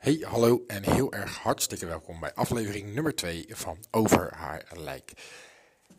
Hey, 0.00 0.24
hallo 0.24 0.64
en 0.66 0.82
heel 0.82 1.12
erg 1.12 1.36
hartstikke 1.36 1.86
welkom 1.86 2.20
bij 2.20 2.34
aflevering 2.34 2.94
nummer 2.94 3.14
2 3.14 3.46
van 3.48 3.78
Over 3.90 4.34
haar 4.34 4.66
lijk. 4.76 5.12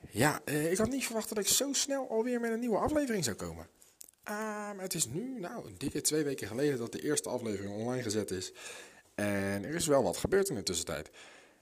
Ja, 0.10 0.42
eh, 0.46 0.72
ik 0.72 0.78
had 0.78 0.90
niet 0.90 1.06
verwacht 1.06 1.30
dat 1.30 1.38
ik 1.38 1.48
zo 1.48 1.74
snel 1.74 2.10
alweer 2.10 2.40
met 2.40 2.52
een 2.52 2.60
nieuwe 2.60 2.78
aflevering 2.78 3.24
zou 3.24 3.36
komen. 3.36 3.68
Ah, 4.24 4.70
het 4.78 4.94
is 4.94 5.06
nu, 5.06 5.40
nou, 5.40 5.68
een 5.68 5.76
dikke 5.78 6.02
twee 6.02 6.24
weken 6.24 6.48
geleden 6.48 6.78
dat 6.78 6.92
de 6.92 7.02
eerste 7.02 7.30
aflevering 7.30 7.74
online 7.74 8.02
gezet 8.02 8.32
is. 8.32 8.54
En 9.16 9.64
er 9.64 9.76
is 9.76 9.88
wel 9.88 10.04
wat 10.04 10.18
gebeurd 10.18 10.50
in 10.50 10.56
de 10.56 10.64
tussentijd. 10.64 11.10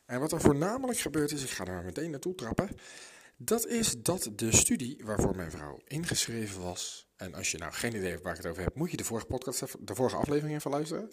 En 0.05 0.19
wat 0.19 0.31
er 0.31 0.41
voornamelijk 0.41 0.99
gebeurd 0.99 1.31
is, 1.31 1.43
ik 1.43 1.49
ga 1.49 1.65
er 1.65 1.73
maar 1.73 1.83
meteen 1.83 2.11
naartoe 2.11 2.35
trappen. 2.35 2.69
Dat 3.37 3.67
is 3.67 3.95
dat 3.97 4.29
de 4.35 4.55
studie 4.55 5.01
waarvoor 5.03 5.35
mijn 5.35 5.51
vrouw 5.51 5.79
ingeschreven 5.87 6.61
was. 6.61 7.07
En 7.15 7.33
als 7.33 7.51
je 7.51 7.57
nou 7.57 7.73
geen 7.73 7.95
idee 7.95 8.09
hebt 8.09 8.23
waar 8.23 8.35
ik 8.35 8.41
het 8.41 8.51
over 8.51 8.63
heb, 8.63 8.75
moet 8.75 8.91
je 8.91 8.97
de 8.97 9.03
vorige 9.03 9.27
podcast, 9.27 9.59
de 9.79 9.95
vorige 9.95 10.15
aflevering 10.15 10.55
even 10.55 10.71
luisteren. 10.71 11.11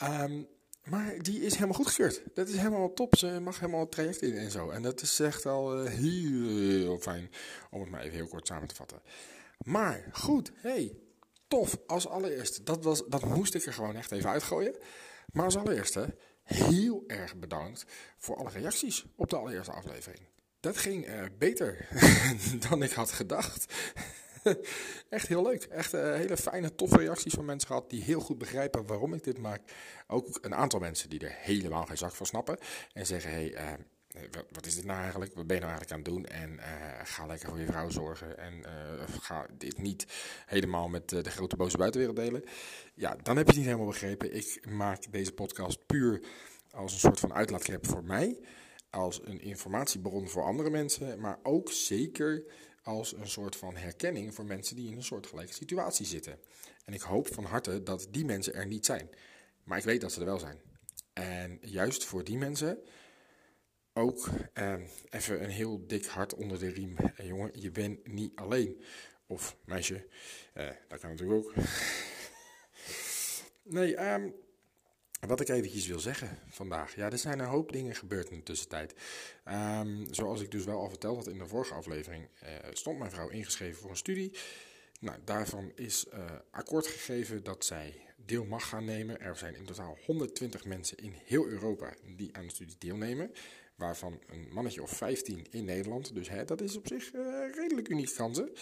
Ehm, 0.00 0.42
maar 0.84 1.18
die 1.18 1.40
is 1.40 1.54
helemaal 1.54 1.74
goedgekeurd. 1.74 2.22
Dat 2.34 2.48
is 2.48 2.56
helemaal 2.56 2.92
top. 2.92 3.16
Ze 3.16 3.40
mag 3.40 3.60
helemaal 3.60 3.80
het 3.80 3.90
traject 3.90 4.22
in 4.22 4.36
en 4.36 4.50
zo. 4.50 4.70
En 4.70 4.82
dat 4.82 5.02
is 5.02 5.20
echt 5.20 5.46
al 5.46 5.84
eh, 5.84 5.92
heel, 5.92 6.98
fijn 6.98 7.30
om 7.70 7.80
het 7.80 7.90
maar 7.90 8.00
even 8.00 8.16
heel 8.16 8.28
kort 8.28 8.46
samen 8.46 8.68
te 8.68 8.74
vatten. 8.74 9.02
Maar 9.58 10.04
goed, 10.12 10.52
hey, 10.54 10.96
tof. 11.48 11.78
Als 11.86 12.08
allereerste, 12.08 12.62
dat, 12.62 12.84
was, 12.84 13.02
dat 13.08 13.24
moest 13.24 13.54
ik 13.54 13.66
er 13.66 13.72
gewoon 13.72 13.96
echt 13.96 14.12
even 14.12 14.30
uitgooien. 14.30 14.76
Maar 15.32 15.44
als 15.44 15.56
allereerste, 15.56 16.16
heel 16.42 17.04
erg 17.06 17.36
bedankt 17.36 17.84
voor 18.18 18.36
alle 18.36 18.50
reacties 18.50 19.04
op 19.16 19.30
de 19.30 19.36
allereerste 19.36 19.72
aflevering. 19.72 20.20
Dat 20.60 20.76
ging 20.76 21.06
eh, 21.06 21.24
beter 21.38 21.88
dan 22.68 22.82
ik 22.82 22.92
had 22.92 23.10
gedacht. 23.12 23.74
Echt 25.08 25.28
heel 25.28 25.42
leuk. 25.42 25.62
Echt 25.64 25.94
eh, 25.94 26.14
hele 26.14 26.36
fijne, 26.36 26.74
toffe 26.74 26.96
reacties 26.98 27.32
van 27.32 27.44
mensen 27.44 27.68
gehad 27.68 27.90
die 27.90 28.02
heel 28.02 28.20
goed 28.20 28.38
begrijpen 28.38 28.86
waarom 28.86 29.14
ik 29.14 29.24
dit 29.24 29.38
maak. 29.38 29.60
Ook 30.06 30.38
een 30.40 30.54
aantal 30.54 30.80
mensen 30.80 31.10
die 31.10 31.20
er 31.20 31.34
helemaal 31.38 31.86
geen 31.86 31.96
zak 31.96 32.14
van 32.14 32.26
snappen. 32.26 32.58
En 32.92 33.06
zeggen, 33.06 33.30
hé, 33.30 33.36
hey, 33.36 33.54
eh, 33.54 33.72
wat, 34.50 34.66
is 34.66 34.74
dit 34.74 34.84
nou 34.84 35.00
eigenlijk? 35.00 35.34
Wat 35.34 35.46
ben 35.46 35.56
je 35.56 35.62
nou 35.62 35.72
eigenlijk 35.72 35.92
aan 35.92 36.14
het 36.14 36.24
doen? 36.24 36.40
En 36.40 36.58
eh, 36.58 37.00
ga 37.04 37.26
lekker 37.26 37.48
voor 37.48 37.58
je 37.58 37.66
vrouw 37.66 37.90
zorgen. 37.90 38.38
En 38.38 38.64
ga 39.20 39.46
dit 39.58 39.78
niet 39.78 40.06
helemaal 40.46 40.88
met 40.88 41.08
de 41.08 41.30
grote 41.30 41.56
boze 41.56 41.76
buitenwereld 41.76 42.18
delen. 42.18 42.44
Ja, 42.94 43.16
dan 43.22 43.36
heb 43.36 43.44
je 43.44 43.50
het 43.50 43.56
niet 43.56 43.64
helemaal 43.64 43.86
begrepen. 43.86 44.34
Ik 44.34 44.66
maak 44.68 45.12
deze 45.12 45.32
podcast 45.32 45.86
puur 45.86 46.20
als 46.70 46.92
een 46.92 46.98
soort 46.98 47.20
van 47.20 47.34
uitlaatklep 47.34 47.86
voor 47.86 48.04
mij. 48.04 48.40
Als 48.90 49.20
een 49.24 49.40
informatiebron 49.40 50.28
voor 50.28 50.42
andere 50.42 50.70
mensen. 50.70 51.20
Maar 51.20 51.38
ook 51.42 51.70
zeker 51.72 52.44
als 52.82 53.16
een 53.16 53.28
soort 53.28 53.56
van 53.56 53.76
herkenning 53.76 54.34
voor 54.34 54.44
mensen 54.44 54.76
die 54.76 54.90
in 54.90 54.96
een 54.96 55.02
soortgelijke 55.02 55.52
situatie 55.52 56.06
zitten. 56.06 56.38
En 56.84 56.92
ik 56.92 57.00
hoop 57.00 57.34
van 57.34 57.44
harte 57.44 57.82
dat 57.82 58.06
die 58.10 58.24
mensen 58.24 58.54
er 58.54 58.66
niet 58.66 58.86
zijn. 58.86 59.08
Maar 59.64 59.78
ik 59.78 59.84
weet 59.84 60.00
dat 60.00 60.12
ze 60.12 60.20
er 60.20 60.26
wel 60.26 60.38
zijn. 60.38 60.60
En 61.12 61.58
juist 61.60 62.04
voor 62.04 62.24
die 62.24 62.36
mensen 62.36 62.82
ook 63.92 64.28
eh, 64.52 64.74
even 65.10 65.42
een 65.42 65.50
heel 65.50 65.86
dik 65.86 66.04
hart 66.04 66.34
onder 66.34 66.58
de 66.58 66.68
riem. 66.68 66.96
En 67.16 67.26
jongen, 67.26 67.50
je 67.60 67.70
bent 67.70 68.06
niet 68.06 68.36
alleen. 68.36 68.82
Of 69.26 69.56
meisje, 69.64 70.06
eh, 70.52 70.70
dat 70.88 71.00
kan 71.00 71.10
natuurlijk 71.10 71.46
ook. 71.46 71.54
nee, 73.76 73.96
ehm, 73.96 74.30
wat 75.28 75.40
ik 75.40 75.48
eventjes 75.48 75.86
wil 75.86 75.98
zeggen 75.98 76.38
vandaag. 76.48 76.94
Ja, 76.94 77.10
er 77.10 77.18
zijn 77.18 77.38
een 77.38 77.46
hoop 77.46 77.72
dingen 77.72 77.94
gebeurd 77.94 78.30
in 78.30 78.36
de 78.36 78.42
tussentijd. 78.42 78.94
Ehm, 79.44 80.04
zoals 80.10 80.40
ik 80.40 80.50
dus 80.50 80.64
wel 80.64 80.78
al 80.78 80.88
verteld 80.88 81.16
had 81.16 81.28
in 81.28 81.38
de 81.38 81.46
vorige 81.46 81.74
aflevering, 81.74 82.28
eh, 82.40 82.52
stond 82.72 82.98
mijn 82.98 83.10
vrouw 83.10 83.28
ingeschreven 83.28 83.80
voor 83.80 83.90
een 83.90 83.96
studie. 83.96 84.32
Nou, 85.00 85.18
daarvan 85.24 85.72
is 85.74 86.08
eh, 86.08 86.24
akkoord 86.50 86.86
gegeven 86.86 87.42
dat 87.42 87.64
zij 87.64 87.94
deel 88.16 88.44
mag 88.44 88.68
gaan 88.68 88.84
nemen. 88.84 89.20
Er 89.20 89.36
zijn 89.36 89.56
in 89.56 89.64
totaal 89.64 89.98
120 90.06 90.64
mensen 90.64 90.96
in 90.96 91.14
heel 91.24 91.46
Europa 91.46 91.94
die 92.16 92.36
aan 92.36 92.46
de 92.46 92.52
studie 92.52 92.76
deelnemen. 92.78 93.32
Waarvan 93.74 94.20
een 94.26 94.48
mannetje 94.52 94.82
of 94.82 94.90
15 94.90 95.46
in 95.50 95.64
Nederland. 95.64 96.14
Dus 96.14 96.28
hè, 96.28 96.44
dat 96.44 96.60
is 96.60 96.76
op 96.76 96.86
zich 96.86 97.12
eh, 97.12 97.20
redelijk 97.54 97.88
unieke 97.88 98.14
kansen. 98.14 98.52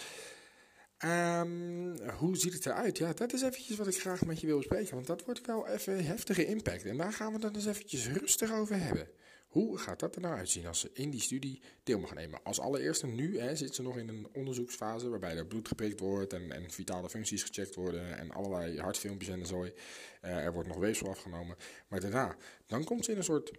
Ehm, 0.99 2.09
hoe 2.17 2.37
ziet 2.37 2.53
het 2.53 2.65
eruit? 2.65 2.97
Ja, 2.97 3.13
dat 3.13 3.33
is 3.33 3.41
eventjes 3.41 3.77
wat 3.77 3.87
ik 3.87 3.99
graag 3.99 4.25
met 4.25 4.39
je 4.39 4.47
wil 4.47 4.57
bespreken. 4.57 4.95
Want 4.95 5.07
dat 5.07 5.25
wordt 5.25 5.45
wel 5.45 5.67
even 5.67 6.05
heftige 6.05 6.45
impact. 6.45 6.85
En 6.85 6.97
daar 6.97 7.13
gaan 7.13 7.33
we 7.33 7.39
dan 7.39 7.55
eens 7.55 7.65
eventjes 7.65 8.07
rustig 8.07 8.51
over 8.51 8.79
hebben. 8.79 9.07
Hoe 9.47 9.77
gaat 9.77 9.99
dat 9.99 10.15
er 10.15 10.21
nou 10.21 10.35
uitzien 10.35 10.67
als 10.67 10.79
ze 10.79 10.89
in 10.93 11.09
die 11.09 11.21
studie 11.21 11.61
deel 11.83 11.99
mag 11.99 12.13
nemen? 12.13 12.43
Als 12.43 12.59
allereerste 12.59 13.07
nu 13.07 13.39
hè, 13.39 13.55
zit 13.55 13.75
ze 13.75 13.81
nog 13.81 13.97
in 13.97 14.07
een 14.07 14.27
onderzoeksfase 14.33 15.09
waarbij 15.09 15.37
er 15.37 15.45
bloed 15.45 15.67
geprikt 15.67 15.99
wordt 15.99 16.33
en, 16.33 16.51
en 16.51 16.71
vitale 16.71 17.09
functies 17.09 17.43
gecheckt 17.43 17.75
worden 17.75 18.17
en 18.17 18.31
allerlei 18.31 18.79
hartfilmpjes 18.79 19.29
en 19.29 19.45
zooi. 19.45 19.73
Eh, 20.21 20.45
er 20.45 20.53
wordt 20.53 20.67
nog 20.67 20.77
weefsel 20.77 21.09
afgenomen. 21.09 21.55
Maar 21.87 21.99
daarna, 21.99 22.35
dan 22.65 22.83
komt 22.83 23.05
ze 23.05 23.11
in 23.11 23.17
een 23.17 23.23
soort 23.23 23.51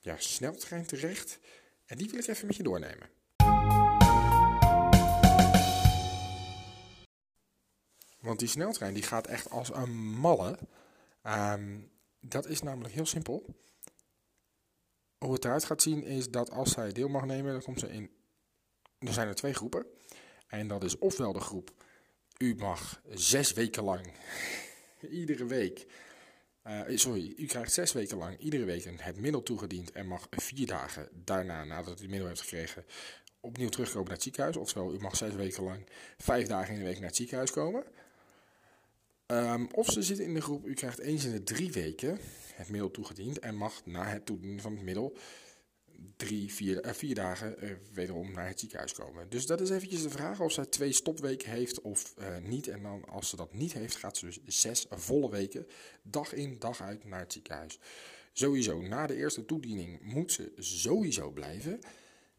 ja, 0.00 0.16
sneltrein 0.18 0.86
terecht. 0.86 1.38
En 1.86 1.96
die 1.96 2.10
wil 2.10 2.18
ik 2.18 2.26
even 2.26 2.46
met 2.46 2.56
je 2.56 2.62
doornemen. 2.62 3.10
Want 8.22 8.38
die 8.38 8.48
sneltrein 8.48 8.94
die 8.94 9.02
gaat 9.02 9.26
echt 9.26 9.50
als 9.50 9.74
een 9.74 9.96
malle. 9.96 10.58
Ehm, 11.22 11.80
dat 12.20 12.46
is 12.46 12.62
namelijk 12.62 12.94
heel 12.94 13.06
simpel. 13.06 13.54
Hoe 15.18 15.32
het 15.32 15.44
eruit 15.44 15.64
gaat 15.64 15.82
zien 15.82 16.04
is 16.04 16.30
dat 16.30 16.50
als 16.50 16.70
zij 16.70 16.92
deel 16.92 17.08
mag 17.08 17.24
nemen, 17.24 17.52
dan 17.52 17.62
komt 17.62 17.80
ze 17.80 17.88
in. 17.88 18.10
Er 18.98 19.12
zijn 19.12 19.28
er 19.28 19.34
twee 19.34 19.54
groepen. 19.54 19.86
En 20.46 20.68
dat 20.68 20.84
is 20.84 20.98
ofwel 20.98 21.32
de 21.32 21.40
groep. 21.40 21.72
U 22.38 22.54
mag 22.54 23.02
zes 23.08 23.52
weken 23.52 23.82
lang, 23.82 24.12
iedere 25.10 25.44
week. 25.44 25.86
eh, 26.62 26.96
sorry, 26.96 27.34
u 27.36 27.46
krijgt 27.46 27.72
zes 27.72 27.92
weken 27.92 28.16
lang 28.16 28.38
iedere 28.38 28.64
week 28.64 28.84
het 28.96 29.16
middel 29.16 29.42
toegediend 29.42 29.92
en 29.92 30.06
mag 30.06 30.26
vier 30.30 30.66
dagen 30.66 31.08
daarna, 31.12 31.64
nadat 31.64 31.98
u 31.98 32.00
het 32.00 32.10
middel 32.10 32.28
heeft 32.28 32.40
gekregen, 32.40 32.84
opnieuw 33.40 33.68
terugkomen 33.68 34.04
naar 34.04 34.14
het 34.14 34.22
ziekenhuis. 34.22 34.56
Oftewel, 34.56 34.94
u 34.94 34.98
mag 34.98 35.16
zes 35.16 35.34
weken 35.34 35.62
lang 35.62 35.86
vijf 36.16 36.46
dagen 36.46 36.72
in 36.72 36.78
de 36.78 36.86
week 36.86 36.98
naar 36.98 37.06
het 37.06 37.16
ziekenhuis 37.16 37.50
komen. 37.50 37.84
Ehm, 39.32 39.64
of 39.72 39.90
ze 39.90 40.02
zitten 40.02 40.24
in 40.24 40.34
de 40.34 40.40
groep, 40.40 40.66
u 40.66 40.74
krijgt 40.74 40.98
eens 40.98 41.24
in 41.24 41.32
de 41.32 41.42
drie 41.42 41.72
weken 41.72 42.18
het 42.54 42.68
middel 42.68 42.90
toegediend 42.90 43.38
en 43.38 43.54
mag 43.54 43.86
na 43.86 44.04
het 44.04 44.26
toedienen 44.26 44.60
van 44.60 44.72
het 44.72 44.82
middel 44.82 45.16
drie, 46.16 46.52
vier, 46.52 46.80
eh, 46.80 46.92
vier 46.92 47.14
dagen 47.14 47.58
eh, 47.58 47.70
wederom 47.92 48.32
naar 48.32 48.46
het 48.46 48.60
ziekenhuis 48.60 48.92
komen. 48.92 49.28
Dus 49.28 49.46
dat 49.46 49.60
is 49.60 49.70
eventjes 49.70 50.02
de 50.02 50.10
vraag 50.10 50.40
of 50.40 50.52
zij 50.52 50.66
twee 50.66 50.92
stopweken 50.92 51.50
heeft 51.50 51.80
of 51.80 52.14
eh, 52.16 52.26
niet. 52.42 52.68
En 52.68 52.82
dan 52.82 53.04
als 53.04 53.28
ze 53.28 53.36
dat 53.36 53.54
niet 53.54 53.72
heeft, 53.72 53.96
gaat 53.96 54.16
ze 54.16 54.24
dus 54.24 54.40
zes 54.44 54.86
volle 54.90 55.30
weken, 55.30 55.66
dag 56.02 56.32
in, 56.32 56.58
dag 56.58 56.80
uit, 56.80 57.04
naar 57.04 57.20
het 57.20 57.32
ziekenhuis. 57.32 57.78
Sowieso, 58.32 58.80
na 58.80 59.06
de 59.06 59.16
eerste 59.16 59.44
toediening 59.44 60.02
moet 60.02 60.32
ze 60.32 60.52
sowieso 60.56 61.30
blijven. 61.30 61.80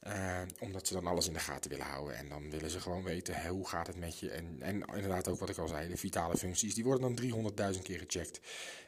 Eh, 0.03 0.41
omdat 0.59 0.87
ze 0.87 0.93
dan 0.93 1.07
alles 1.07 1.27
in 1.27 1.33
de 1.33 1.39
gaten 1.39 1.69
willen 1.69 1.85
houden. 1.85 2.15
En 2.15 2.29
dan 2.29 2.49
willen 2.49 2.69
ze 2.69 2.79
gewoon 2.79 3.03
weten 3.03 3.47
hoe 3.47 3.67
gaat 3.67 3.87
het 3.87 3.95
met 3.99 4.19
je. 4.19 4.29
En, 4.31 4.57
en 4.59 4.85
inderdaad 4.93 5.27
ook 5.27 5.39
wat 5.39 5.49
ik 5.49 5.57
al 5.57 5.67
zei, 5.67 5.89
de 5.89 5.97
vitale 5.97 6.37
functies. 6.37 6.75
Die 6.75 6.83
worden 6.83 7.15
dan 7.15 7.73
300.000 7.75 7.81
keer 7.81 7.99
gecheckt. 7.99 8.39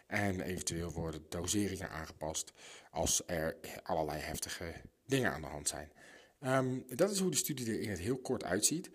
En 0.07 0.41
eventueel 0.41 0.91
worden 0.91 1.25
doseringen 1.29 1.89
aangepast 1.89 2.53
als 2.91 3.21
er 3.25 3.57
allerlei 3.83 4.21
heftige 4.21 4.73
dingen 5.05 5.31
aan 5.31 5.41
de 5.41 5.47
hand 5.47 5.67
zijn. 5.67 5.91
Ehm, 6.39 6.79
dat 6.89 7.11
is 7.11 7.19
hoe 7.19 7.31
de 7.31 7.37
studie 7.37 7.67
er 7.67 7.81
in 7.81 7.89
het 7.89 7.99
heel 7.99 8.17
kort 8.17 8.43
uitziet. 8.43 8.89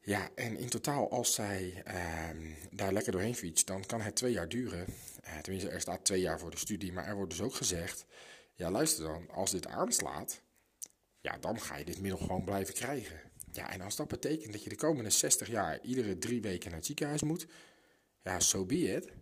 Ja, 0.00 0.30
en 0.34 0.56
in 0.56 0.68
totaal 0.68 1.10
als 1.10 1.34
zij 1.34 1.82
ehm, 1.84 2.52
daar 2.70 2.92
lekker 2.92 3.12
doorheen 3.12 3.34
fietst, 3.34 3.66
dan 3.66 3.86
kan 3.86 4.00
het 4.00 4.16
twee 4.16 4.32
jaar 4.32 4.48
duren. 4.48 4.86
Eh, 5.22 5.38
tenminste, 5.38 5.70
er 5.70 5.80
staat 5.80 6.04
twee 6.04 6.20
jaar 6.20 6.38
voor 6.38 6.50
de 6.50 6.58
studie. 6.58 6.92
Maar 6.92 7.06
er 7.06 7.14
wordt 7.16 7.30
dus 7.30 7.40
ook 7.42 7.54
gezegd, 7.54 8.06
ja 8.54 8.70
luister 8.70 9.04
dan, 9.04 9.30
als 9.30 9.50
dit 9.50 9.66
aanslaat, 9.66 10.42
ja, 11.24 11.38
dan 11.38 11.60
ga 11.60 11.76
je 11.76 11.84
dit 11.84 12.00
middel 12.00 12.18
gewoon 12.18 12.44
blijven 12.44 12.74
krijgen. 12.74 13.20
Ja, 13.52 13.70
en 13.70 13.80
als 13.80 13.96
dat 13.96 14.08
betekent 14.08 14.52
dat 14.52 14.62
je 14.62 14.68
de 14.68 14.76
komende 14.76 15.10
60 15.10 15.48
jaar 15.48 15.80
iedere 15.82 16.18
drie 16.18 16.40
weken 16.40 16.68
naar 16.68 16.78
het 16.78 16.86
ziekenhuis 16.86 17.22
moet, 17.22 17.46
ja, 18.22 18.40
so 18.40 18.64
be 18.64 18.92
it. 18.92 19.12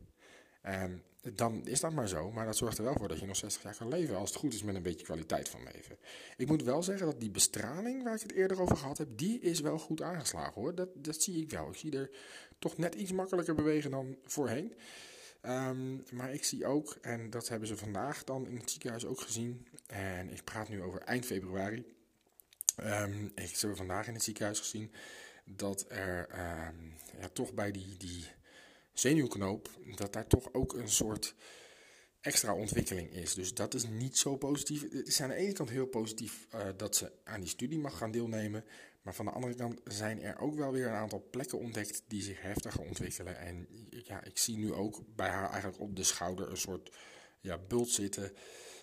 Dan 1.34 1.66
is 1.66 1.80
dat 1.80 1.92
maar 1.92 2.08
zo. 2.08 2.30
Maar 2.30 2.46
dat 2.46 2.56
zorgt 2.56 2.78
er 2.78 2.84
wel 2.84 2.94
voor 2.96 3.08
dat 3.08 3.18
je 3.18 3.26
nog 3.26 3.36
60 3.36 3.62
jaar 3.62 3.76
kan 3.76 3.88
leven. 3.88 4.16
Als 4.16 4.30
het 4.30 4.38
goed 4.38 4.54
is 4.54 4.62
met 4.62 4.74
een 4.74 4.82
beetje 4.82 5.04
kwaliteit 5.04 5.48
van 5.48 5.60
leven. 5.72 5.98
Ik 6.36 6.46
moet 6.46 6.62
wel 6.62 6.82
zeggen 6.82 7.06
dat 7.06 7.20
die 7.20 7.30
bestraling 7.30 8.02
waar 8.02 8.14
ik 8.14 8.22
het 8.22 8.32
eerder 8.32 8.60
over 8.60 8.76
gehad 8.76 8.98
heb. 8.98 9.08
Die 9.16 9.40
is 9.40 9.60
wel 9.60 9.78
goed 9.78 10.02
aangeslagen 10.02 10.60
hoor. 10.60 10.74
Dat, 10.74 10.88
dat 10.94 11.22
zie 11.22 11.42
ik 11.42 11.50
wel. 11.50 11.68
Ik 11.68 11.76
zie 11.76 11.96
er 11.96 12.10
toch 12.58 12.76
net 12.76 12.94
iets 12.94 13.12
makkelijker 13.12 13.54
bewegen 13.54 13.90
dan 13.90 14.16
voorheen. 14.24 14.74
Ehm, 15.40 15.96
maar 16.10 16.34
ik 16.34 16.44
zie 16.44 16.66
ook, 16.66 16.96
en 17.00 17.30
dat 17.30 17.48
hebben 17.48 17.68
ze 17.68 17.76
vandaag 17.76 18.24
dan 18.24 18.46
in 18.46 18.56
het 18.56 18.70
ziekenhuis 18.70 19.04
ook 19.04 19.20
gezien. 19.20 19.66
En 19.92 20.30
ik 20.30 20.44
praat 20.44 20.68
nu 20.68 20.82
over 20.82 21.00
eind 21.00 21.26
februari. 21.26 21.84
Um, 22.80 23.32
ik, 23.34 23.56
hebben 23.58 23.76
vandaag 23.76 24.06
in 24.06 24.14
het 24.14 24.22
ziekenhuis 24.22 24.58
gezien 24.58 24.92
dat 25.44 25.84
er 25.88 26.28
ehm, 26.28 26.76
ja, 27.20 27.28
toch 27.28 27.52
bij 27.54 27.70
die, 27.70 27.96
die 27.96 28.26
zenuwknoop, 28.92 29.70
dat 29.96 30.12
daar 30.12 30.26
toch 30.26 30.52
ook 30.52 30.74
een 30.74 30.88
soort 30.88 31.34
extra 32.20 32.54
ontwikkeling 32.54 33.10
is. 33.10 33.34
Dus 33.34 33.54
dat 33.54 33.74
is 33.74 33.86
niet 33.86 34.18
zo 34.18 34.36
positief. 34.36 34.82
Het 34.90 35.08
is 35.08 35.20
aan 35.20 35.28
de 35.28 35.34
ene 35.34 35.52
kant 35.52 35.70
heel 35.70 35.86
positief 35.86 36.46
uh, 36.54 36.60
dat 36.76 36.96
ze 36.96 37.12
aan 37.24 37.40
die 37.40 37.48
studie 37.48 37.78
mag 37.78 37.96
gaan 37.96 38.10
deelnemen. 38.10 38.64
Maar 39.02 39.14
van 39.14 39.24
de 39.24 39.30
andere 39.30 39.54
kant 39.54 39.80
zijn 39.84 40.22
er 40.22 40.38
ook 40.38 40.54
wel 40.54 40.72
weer 40.72 40.86
een 40.86 40.92
aantal 40.92 41.26
plekken 41.30 41.58
ontdekt 41.58 42.02
die 42.06 42.22
zich 42.22 42.42
heftiger 42.42 42.80
ontwikkelen. 42.80 43.38
En 43.38 43.66
ja, 43.90 44.24
ik 44.24 44.38
zie 44.38 44.56
nu 44.56 44.72
ook 44.72 45.02
bij 45.16 45.28
haar 45.28 45.50
eigenlijk 45.50 45.80
op 45.80 45.96
de 45.96 46.04
schouder 46.04 46.50
een 46.50 46.56
soort 46.56 46.96
ja, 47.40 47.58
bult 47.58 47.90
zitten. 47.90 48.32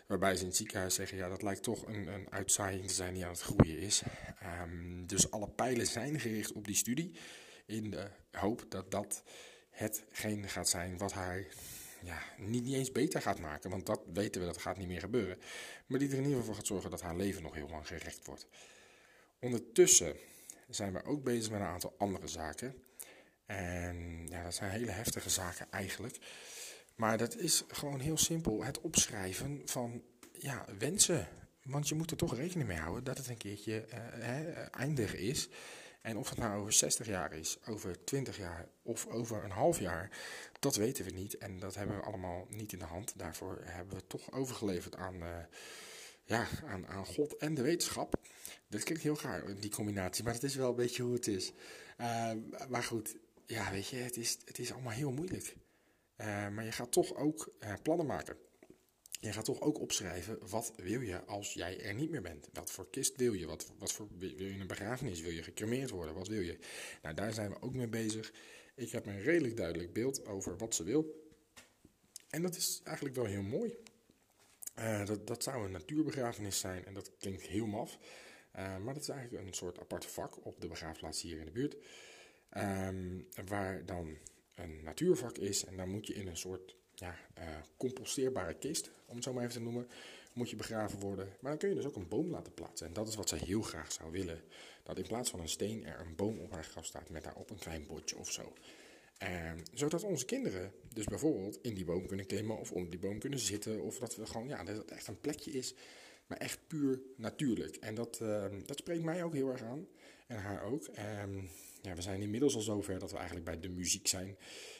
Waarbij 0.09 0.35
ze 0.35 0.41
in 0.41 0.47
het 0.47 0.57
ziekenhuis 0.57 0.95
zeggen, 0.95 1.17
ja, 1.17 1.29
dat 1.29 1.41
lijkt 1.41 1.63
toch 1.63 1.87
een, 1.87 2.07
een 2.07 2.31
uitzaaiing 2.31 2.87
te 2.87 2.93
zijn 2.93 3.13
die 3.13 3.25
aan 3.25 3.31
het 3.31 3.41
groeien 3.41 3.77
is. 3.77 4.01
Um, 4.63 5.07
dus 5.07 5.31
alle 5.31 5.49
pijlen 5.49 5.87
zijn 5.87 6.19
gericht 6.19 6.51
op 6.51 6.65
die 6.65 6.75
studie. 6.75 7.15
In 7.65 7.89
de 7.91 8.09
hoop 8.31 8.65
dat 8.69 8.91
dat 8.91 9.23
hetgeen 9.69 10.49
gaat 10.49 10.69
zijn 10.69 10.97
wat 10.97 11.13
haar 11.13 11.45
ja, 12.03 12.21
niet, 12.37 12.63
niet 12.63 12.75
eens 12.75 12.91
beter 12.91 13.21
gaat 13.21 13.39
maken. 13.39 13.69
Want 13.69 13.85
dat 13.85 14.01
weten 14.13 14.41
we, 14.41 14.47
dat 14.47 14.61
gaat 14.61 14.77
niet 14.77 14.87
meer 14.87 14.99
gebeuren. 14.99 15.37
Maar 15.85 15.99
die 15.99 16.09
er 16.09 16.17
in 16.17 16.23
ieder 16.23 16.37
geval 16.37 16.45
voor 16.45 16.55
gaat 16.55 16.67
zorgen 16.67 16.91
dat 16.91 17.01
haar 17.01 17.15
leven 17.15 17.43
nog 17.43 17.53
heel 17.53 17.69
lang 17.69 17.87
gerekt 17.87 18.25
wordt. 18.25 18.47
Ondertussen 19.39 20.15
zijn 20.69 20.93
we 20.93 21.03
ook 21.03 21.23
bezig 21.23 21.51
met 21.51 21.59
een 21.59 21.65
aantal 21.65 21.95
andere 21.97 22.27
zaken. 22.27 22.83
En 23.45 24.27
ja, 24.29 24.43
dat 24.43 24.55
zijn 24.55 24.71
hele 24.71 24.91
heftige 24.91 25.29
zaken 25.29 25.67
eigenlijk. 25.71 26.17
Maar 26.99 27.17
dat 27.17 27.37
is 27.37 27.63
gewoon 27.67 27.99
heel 27.99 28.17
simpel. 28.17 28.63
Het 28.63 28.81
opschrijven 28.81 29.61
van 29.65 30.03
ja, 30.31 30.65
wensen. 30.77 31.27
Want 31.63 31.87
je 31.87 31.95
moet 31.95 32.11
er 32.11 32.17
toch 32.17 32.35
rekening 32.35 32.67
mee 32.67 32.77
houden 32.77 33.03
dat 33.03 33.17
het 33.17 33.27
een 33.27 33.37
keertje 33.37 33.85
uh, 33.93 34.79
eindig 34.79 35.15
is. 35.15 35.49
En 36.01 36.17
of 36.17 36.29
het 36.29 36.37
nou 36.37 36.59
over 36.59 36.73
60 36.73 37.07
jaar 37.07 37.33
is, 37.33 37.57
over 37.65 38.03
20 38.03 38.37
jaar 38.37 38.67
of 38.81 39.07
over 39.07 39.43
een 39.43 39.51
half 39.51 39.79
jaar, 39.79 40.17
dat 40.59 40.75
weten 40.75 41.05
we 41.05 41.11
niet. 41.11 41.37
En 41.37 41.59
dat 41.59 41.75
hebben 41.75 41.95
we 41.95 42.03
allemaal 42.03 42.45
niet 42.49 42.73
in 42.73 42.79
de 42.79 42.85
hand. 42.85 43.13
Daarvoor 43.17 43.59
hebben 43.63 43.95
we 43.95 44.07
toch 44.07 44.31
overgeleverd 44.31 44.95
aan, 44.95 45.15
uh, 45.15 45.27
ja, 46.23 46.47
aan, 46.65 46.87
aan 46.87 47.05
God 47.05 47.37
en 47.37 47.53
de 47.53 47.61
wetenschap. 47.61 48.15
Dat 48.67 48.83
klinkt 48.83 49.03
heel 49.03 49.15
gaar, 49.15 49.59
die 49.59 49.71
combinatie, 49.71 50.23
maar 50.23 50.33
dat 50.33 50.43
is 50.43 50.55
wel 50.55 50.69
een 50.69 50.75
beetje 50.75 51.03
hoe 51.03 51.13
het 51.13 51.27
is. 51.27 51.51
Uh, 52.01 52.31
maar 52.69 52.83
goed, 52.83 53.15
ja, 53.45 53.71
weet 53.71 53.87
je, 53.87 53.95
het 53.95 54.17
is, 54.17 54.37
het 54.45 54.59
is 54.59 54.71
allemaal 54.71 54.93
heel 54.93 55.11
moeilijk. 55.11 55.55
Uh, 56.21 56.49
maar 56.49 56.65
je 56.65 56.71
gaat 56.71 56.91
toch 56.91 57.15
ook 57.15 57.53
plannen 57.81 58.05
maken. 58.05 58.37
Je 59.21 59.33
gaat 59.33 59.45
toch 59.45 59.61
ook 59.61 59.79
opschrijven, 59.79 60.49
wat 60.49 60.73
wil 60.75 61.01
je 61.01 61.25
als 61.25 61.53
jij 61.53 61.81
er 61.81 61.93
niet 61.93 62.09
meer 62.09 62.21
bent? 62.21 62.49
Wat 62.53 62.71
voor 62.71 62.89
kist 62.89 63.15
wil 63.15 63.33
je? 63.33 63.45
Wat, 63.45 63.71
wat 63.77 63.91
voor, 63.91 64.07
wil 64.17 64.29
je 64.29 64.59
een 64.59 64.67
begrafenis? 64.67 65.21
Wil 65.21 65.31
je 65.31 65.43
gecremeerd 65.43 65.89
worden? 65.89 66.15
Wat 66.15 66.27
wil 66.27 66.41
je? 66.41 66.57
Nou, 67.01 67.15
daar 67.15 67.33
zijn 67.33 67.49
we 67.49 67.61
ook 67.61 67.73
mee 67.73 67.87
bezig. 67.87 68.33
Ik 68.75 68.91
heb 68.91 69.05
een 69.05 69.21
redelijk 69.21 69.57
duidelijk 69.57 69.93
beeld 69.93 70.25
over 70.25 70.57
wat 70.57 70.75
ze 70.75 70.83
wil. 70.83 71.27
En 72.29 72.41
dat 72.41 72.55
is 72.55 72.81
eigenlijk 72.83 73.15
wel 73.15 73.25
heel 73.25 73.41
mooi. 73.41 73.77
Uh, 74.79 75.05
dat, 75.05 75.27
dat 75.27 75.43
zou 75.43 75.65
een 75.65 75.71
natuurbegrafenis 75.71 76.59
zijn 76.59 76.85
en 76.85 76.93
dat 76.93 77.11
klinkt 77.17 77.41
heel 77.41 77.65
maf. 77.65 77.97
Maar 78.53 78.93
dat 78.93 79.01
is 79.01 79.09
eigenlijk 79.09 79.47
een 79.47 79.53
soort 79.53 79.79
apart 79.79 80.05
vak 80.05 80.45
op 80.45 80.61
de 80.61 80.67
begraafplaats 80.67 81.21
hier 81.21 81.39
in 81.39 81.45
de 81.45 81.51
buurt. 81.51 81.75
Um, 82.57 83.27
waar 83.45 83.85
dan 83.85 84.17
een 84.59 84.83
natuurvak 84.83 85.37
is 85.37 85.65
en 85.65 85.77
dan 85.77 85.89
moet 85.89 86.07
je 86.07 86.13
in 86.13 86.27
een 86.27 86.37
soort 86.37 86.75
ja, 86.93 87.15
uh, 87.37 87.43
composteerbare 87.77 88.53
kist, 88.53 88.91
om 89.05 89.15
het 89.15 89.23
zo 89.23 89.33
maar 89.33 89.43
even 89.43 89.55
te 89.55 89.61
noemen, 89.61 89.87
moet 90.33 90.49
je 90.49 90.55
begraven 90.55 90.99
worden. 90.99 91.27
Maar 91.39 91.51
dan 91.51 91.59
kun 91.59 91.69
je 91.69 91.75
dus 91.75 91.85
ook 91.85 91.95
een 91.95 92.07
boom 92.07 92.29
laten 92.29 92.53
plaatsen. 92.53 92.87
En 92.87 92.93
dat 92.93 93.07
is 93.07 93.15
wat 93.15 93.29
zij 93.29 93.37
heel 93.37 93.61
graag 93.61 93.91
zou 93.91 94.11
willen. 94.11 94.41
Dat 94.83 94.97
in 94.97 95.07
plaats 95.07 95.29
van 95.29 95.39
een 95.39 95.49
steen 95.49 95.85
er 95.85 95.99
een 95.99 96.15
boom 96.15 96.39
op 96.39 96.51
haar 96.51 96.63
graf 96.63 96.85
staat 96.85 97.09
met 97.09 97.23
daarop 97.23 97.49
een 97.49 97.59
klein 97.59 97.85
bordje 97.87 98.17
of 98.17 98.31
zo. 98.31 98.53
En 99.17 99.63
zodat 99.73 100.03
onze 100.03 100.25
kinderen 100.25 100.71
dus 100.93 101.05
bijvoorbeeld 101.05 101.59
in 101.61 101.73
die 101.73 101.85
boom 101.85 102.07
kunnen 102.07 102.25
klimmen 102.25 102.57
of 102.57 102.71
onder 102.71 102.89
die 102.89 102.99
boom 102.99 103.19
kunnen 103.19 103.39
zitten. 103.39 103.81
Of 103.81 103.99
dat 103.99 104.15
we 104.15 104.25
gewoon, 104.25 104.47
ja, 104.47 104.63
dat 104.63 104.77
het 104.77 104.91
echt 104.91 105.07
een 105.07 105.19
plekje 105.19 105.51
is, 105.51 105.73
maar 106.29 106.37
echt 106.37 106.59
puur 106.67 107.01
natuurlijk. 107.15 107.75
En 107.75 107.95
dat, 107.95 108.19
uh, 108.21 108.45
dat 108.65 108.77
spreekt 108.77 109.03
mij 109.03 109.23
ook 109.23 109.33
heel 109.33 109.51
erg 109.51 109.61
aan. 109.61 109.87
En 110.27 110.37
haar 110.37 110.63
ook. 110.63 110.87
En 110.87 111.49
ja, 111.81 111.95
we 111.95 112.01
zijn 112.01 112.21
inmiddels 112.21 112.55
al 112.55 112.61
zover 112.61 112.99
dat 112.99 113.11
we 113.11 113.17
eigenlijk 113.17 113.45
bij 113.45 113.59
de 113.59 113.69
muziek 113.69 114.07
zijn. 114.07 114.37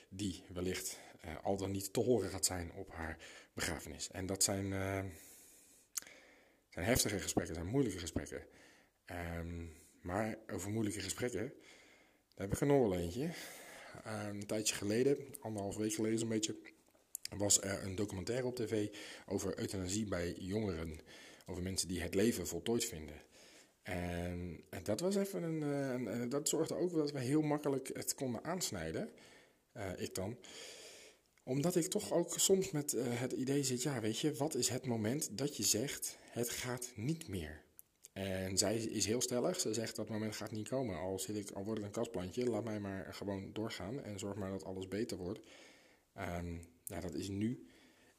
Die 0.10 0.44
wellicht 0.54 1.00
uh, 1.26 1.32
al 1.44 1.58
dan 1.58 1.72
niet 1.72 1.94
te 1.94 2.00
horen 2.00 2.30
gaat 2.30 2.46
zijn 2.46 2.72
op 2.76 2.92
haar 2.92 3.18
begrafenis. 3.54 4.12
En 4.12 4.26
dat 4.26 4.44
zijn, 4.44 4.66
uh, 4.66 5.04
zijn 6.70 6.86
heftige 6.86 7.20
gesprekken, 7.20 7.56
zijn 7.56 7.68
moeilijke 7.68 8.00
gesprekken. 8.00 8.44
Maar 10.02 10.38
over 10.52 10.70
moeilijke 10.70 11.00
gesprekken, 11.00 11.54
daar 12.36 12.48
heb 12.48 12.54
ik 12.54 12.60
er 12.60 12.68
nog 12.68 12.94
eentje. 12.94 13.30
Een 14.04 14.46
tijdje 14.46 14.76
geleden, 14.76 15.18
anderhalf 15.40 15.76
week 15.76 15.94
geleden 15.94 16.20
zo'n 16.20 16.30
beetje, 16.30 16.56
was 17.38 17.62
er 17.62 17.84
een 17.84 17.96
documentaire 17.96 18.48
op 18.48 18.56
tv 18.56 18.96
over 19.26 19.60
euthanasie 19.60 20.08
bij 20.08 20.36
jongeren. 20.38 21.00
Over 21.50 21.64
mensen 21.64 21.88
die 21.88 22.02
het 22.02 22.16
leven 22.16 22.48
voltooid 22.48 22.86
vinden. 22.86 23.22
En, 23.82 24.64
en 24.70 24.84
dat 24.84 25.00
was 25.00 25.16
even 25.16 25.44
een, 25.44 25.62
een, 25.62 26.30
dat 26.30 26.50
zorgde 26.50 26.76
ook 26.76 26.94
dat 26.94 27.12
we 27.12 27.20
heel 27.20 27.42
makkelijk 27.42 27.90
het 27.94 28.16
konden 28.16 28.44
aansnijden. 28.44 29.10
Uh, 29.74 29.92
ik 29.98 30.16
dan 30.16 30.38
omdat 31.44 31.76
ik 31.76 31.88
toch 31.88 32.12
ook 32.12 32.40
soms 32.40 32.72
met 32.72 32.92
het 32.98 33.32
idee 33.32 33.64
zit, 33.64 33.82
ja 33.82 34.02
weet 34.02 34.20
je, 34.20 34.34
wat 34.34 34.56
is 34.56 34.70
het 34.70 34.86
moment 34.86 35.38
dat 35.38 35.58
je 35.58 35.64
zegt, 35.64 36.18
het 36.22 36.50
gaat 36.50 36.92
niet 36.96 37.28
meer? 37.28 37.64
En 38.14 38.58
zij 38.58 38.78
is 38.78 39.06
heel 39.06 39.22
stellig, 39.22 39.60
ze 39.60 39.74
zegt 39.74 39.96
dat 39.96 40.10
moment 40.10 40.36
gaat 40.36 40.52
niet 40.52 40.68
komen. 40.68 41.00
Al, 41.00 41.20
zit 41.20 41.36
ik, 41.36 41.52
al 41.52 41.64
word 41.64 41.78
ik 41.78 41.84
een 41.84 41.92
kastplantje, 41.92 42.50
laat 42.50 42.64
mij 42.64 42.80
maar 42.80 43.14
gewoon 43.14 43.54
doorgaan 43.54 44.04
en 44.04 44.20
zorg 44.20 44.36
maar 44.36 44.52
dat 44.52 44.64
alles 44.64 44.88
beter 44.88 45.18
wordt. 45.18 45.40
Um, 46.18 46.62
ja, 46.86 47.00
dat 47.00 47.14
is 47.14 47.28
nu. 47.28 47.68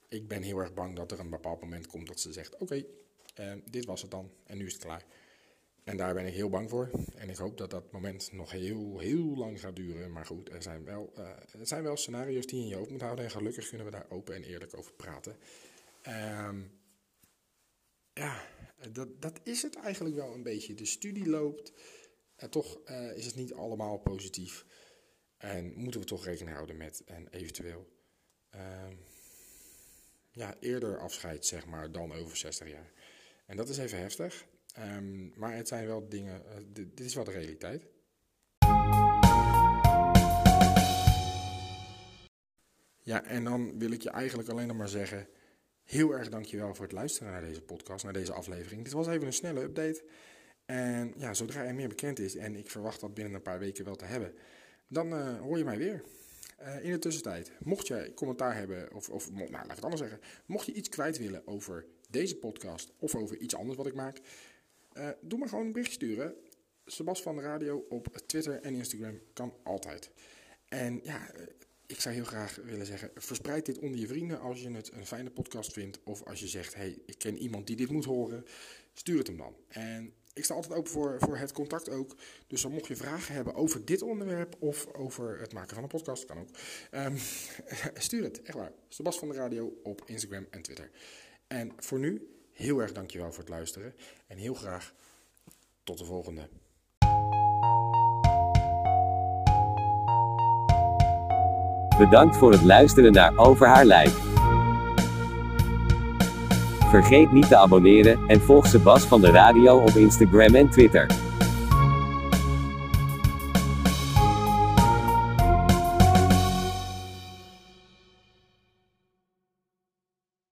Ik 0.08 0.28
ben 0.28 0.42
heel 0.42 0.58
erg 0.58 0.74
bang 0.74 0.96
dat 0.96 1.12
er 1.12 1.20
een 1.20 1.30
bepaald 1.30 1.60
moment 1.60 1.86
komt 1.86 2.06
dat 2.06 2.20
ze 2.20 2.32
zegt, 2.32 2.56
oké, 2.56 2.84
uh, 3.40 3.52
dit 3.70 3.84
was 3.84 4.02
het 4.02 4.10
dan 4.10 4.32
en 4.44 4.58
nu 4.58 4.66
is 4.66 4.72
het 4.72 4.82
klaar. 4.82 5.04
En 5.84 5.96
daar 5.96 6.14
ben 6.14 6.26
ik 6.26 6.34
heel 6.34 6.48
bang 6.48 6.70
voor. 6.70 6.90
En 7.14 7.30
ik 7.30 7.36
hoop 7.36 7.58
dat 7.58 7.70
dat 7.70 7.92
moment 7.92 8.32
nog 8.32 8.50
heel, 8.50 8.98
heel 8.98 9.36
lang 9.36 9.60
gaat 9.60 9.76
duren. 9.76 10.12
Maar 10.12 10.26
goed, 10.26 10.48
er 10.48 10.62
zijn 10.62 10.84
wel, 10.84 11.12
uh, 11.18 11.28
er 11.58 11.66
zijn 11.66 11.82
wel 11.82 11.96
scenario's 11.96 12.46
die 12.46 12.58
je 12.58 12.62
in 12.62 12.68
je 12.68 12.76
hoofd 12.76 12.90
moet 12.90 13.00
houden. 13.00 13.24
En 13.24 13.30
gelukkig 13.30 13.68
kunnen 13.68 13.86
we 13.86 13.92
daar 13.92 14.10
open 14.10 14.34
en 14.34 14.42
eerlijk 14.42 14.76
over 14.76 14.92
praten. 14.92 15.36
Um, 16.46 16.78
ja, 18.12 18.46
dat, 18.92 19.22
dat 19.22 19.40
is 19.42 19.62
het 19.62 19.76
eigenlijk 19.76 20.16
wel 20.16 20.34
een 20.34 20.42
beetje. 20.42 20.74
De 20.74 20.84
studie 20.84 21.28
loopt. 21.28 21.72
En 22.36 22.50
toch 22.50 22.80
uh, 22.84 23.16
is 23.16 23.26
het 23.26 23.34
niet 23.34 23.54
allemaal 23.54 23.98
positief. 23.98 24.64
En 25.36 25.72
moeten 25.76 26.00
we 26.00 26.06
toch 26.06 26.24
rekening 26.24 26.54
houden 26.56 26.76
met 26.76 27.02
een 27.06 27.28
eventueel 27.28 27.88
uh, 28.54 28.88
ja, 30.30 30.56
eerder 30.60 30.98
afscheid, 30.98 31.46
zeg 31.46 31.66
maar, 31.66 31.92
dan 31.92 32.12
over 32.12 32.36
60 32.36 32.68
jaar. 32.68 32.92
En 33.50 33.56
dat 33.56 33.68
is 33.68 33.78
even 33.78 33.98
heftig. 33.98 34.46
Um, 34.78 35.32
maar 35.36 35.56
het 35.56 35.68
zijn 35.68 35.86
wel 35.86 36.08
dingen, 36.08 36.42
uh, 36.46 36.54
dit, 36.66 37.00
is 37.00 37.14
wel 37.14 37.24
de 37.24 37.30
realiteit. 37.30 37.86
Ja, 42.98 43.24
en 43.24 43.44
dan 43.44 43.78
wil 43.78 43.90
ik 43.90 44.02
je 44.02 44.10
eigenlijk 44.10 44.48
alleen 44.48 44.66
nog 44.66 44.76
maar 44.76 44.88
zeggen, 44.88 45.28
heel 45.84 46.12
erg 46.12 46.28
dankjewel 46.28 46.74
voor 46.74 46.84
het 46.84 46.94
luisteren 46.94 47.32
naar 47.32 47.42
deze 47.42 47.62
podcast, 47.62 48.04
naar 48.04 48.12
deze 48.12 48.32
aflevering. 48.32 48.84
Dit 48.84 48.92
was 48.92 49.06
even 49.06 49.26
een 49.26 49.32
snelle 49.32 49.62
update. 49.62 50.04
En 50.64 51.12
ja, 51.16 51.34
zodra 51.34 51.64
er 51.64 51.74
meer 51.74 51.88
bekend 51.88 52.18
is, 52.18 52.36
en 52.36 52.56
ik 52.56 52.70
verwacht 52.70 53.00
dat 53.00 53.14
binnen 53.14 53.34
een 53.34 53.42
paar 53.42 53.58
weken 53.58 53.84
wel 53.84 53.96
te 53.96 54.04
hebben, 54.04 54.34
dan 54.88 55.12
uh, 55.12 55.40
hoor 55.40 55.58
je 55.58 55.64
mij 55.64 55.78
weer. 55.78 56.02
Uh, 56.60 56.84
in 56.84 56.90
de 56.90 56.98
tussentijd, 56.98 57.52
mocht 57.58 57.86
je 57.86 58.12
commentaar 58.14 58.56
hebben, 58.56 58.92
of, 58.94 59.08
of 59.08 59.30
nou, 59.30 59.50
laat 59.50 59.64
ik 59.64 59.70
het 59.70 59.82
anders 59.84 60.02
zeggen, 60.02 60.20
mocht 60.46 60.66
je 60.66 60.72
iets 60.72 60.88
kwijt 60.88 61.18
willen 61.18 61.46
over 61.46 61.86
deze 62.10 62.36
podcast 62.36 62.92
of 62.98 63.14
over 63.14 63.38
iets 63.38 63.54
anders 63.54 63.76
wat 63.76 63.86
ik 63.86 63.94
maak, 63.94 64.20
uh, 64.94 65.08
doe 65.20 65.38
maar 65.38 65.48
gewoon 65.48 65.66
een 65.66 65.72
bericht 65.72 65.92
sturen. 65.92 66.34
Sebas 66.86 67.22
van 67.22 67.36
de 67.36 67.42
Radio 67.42 67.86
op 67.88 68.22
Twitter 68.26 68.60
en 68.60 68.74
Instagram 68.74 69.20
kan 69.32 69.54
altijd. 69.62 70.10
En 70.68 71.00
ja, 71.02 71.34
uh, 71.34 71.42
ik 71.86 72.00
zou 72.00 72.14
heel 72.14 72.24
graag 72.24 72.58
willen 72.64 72.86
zeggen, 72.86 73.10
verspreid 73.14 73.66
dit 73.66 73.78
onder 73.78 74.00
je 74.00 74.06
vrienden 74.06 74.40
als 74.40 74.62
je 74.62 74.70
het 74.70 74.92
een 74.92 75.06
fijne 75.06 75.30
podcast 75.30 75.72
vindt. 75.72 75.98
Of 76.04 76.24
als 76.24 76.40
je 76.40 76.48
zegt, 76.48 76.74
hey, 76.74 76.98
ik 77.06 77.18
ken 77.18 77.38
iemand 77.38 77.66
die 77.66 77.76
dit 77.76 77.90
moet 77.90 78.04
horen, 78.04 78.44
stuur 78.92 79.18
het 79.18 79.26
hem 79.26 79.36
dan. 79.36 79.54
En 79.68 80.12
ik 80.32 80.44
sta 80.44 80.54
altijd 80.54 80.74
open 80.74 80.90
voor, 80.90 81.16
voor 81.18 81.36
het 81.36 81.52
contact 81.52 81.88
ook. 81.88 82.16
Dus 82.46 82.62
dan 82.62 82.72
mocht 82.72 82.86
je 82.86 82.96
vragen 82.96 83.34
hebben 83.34 83.54
over 83.54 83.84
dit 83.84 84.02
onderwerp 84.02 84.56
of 84.58 84.86
over 84.92 85.40
het 85.40 85.52
maken 85.52 85.74
van 85.74 85.82
een 85.82 85.88
podcast, 85.88 86.24
kan 86.24 86.38
ook. 86.38 86.48
Ehm, 86.90 87.16
stuur 87.94 88.22
het, 88.22 88.42
echt 88.42 88.56
waar. 88.56 88.72
Sebas 88.88 89.18
van 89.18 89.28
de 89.28 89.34
Radio 89.34 89.80
op 89.82 90.02
Instagram 90.06 90.46
en 90.50 90.62
Twitter. 90.62 90.90
En 91.50 91.72
voor 91.76 91.98
nu, 91.98 92.28
heel 92.52 92.78
erg 92.78 92.92
dankjewel 92.92 93.32
voor 93.32 93.38
het 93.38 93.48
luisteren. 93.48 93.94
En 94.26 94.36
heel 94.36 94.54
graag 94.54 94.92
tot 95.84 95.98
de 95.98 96.04
volgende. 96.04 96.48
Bedankt 101.98 102.36
voor 102.36 102.52
het 102.52 102.62
luisteren 102.62 103.12
naar 103.12 103.38
Over 103.38 103.66
haar 103.66 103.84
lijk. 103.84 104.12
Vergeet 106.90 107.32
niet 107.32 107.48
te 107.48 107.56
abonneren 107.56 108.28
en 108.28 108.40
volg 108.40 108.66
Sebas 108.66 109.04
van 109.04 109.20
de 109.20 109.30
Radio 109.30 109.78
op 109.78 109.96
Instagram 109.96 110.54
en 110.54 110.70
Twitter. 110.70 111.19